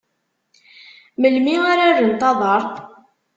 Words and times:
Melmi 1.19 1.55
ara 1.71 1.85
rrent 1.97 2.21
aḍar? 2.29 2.63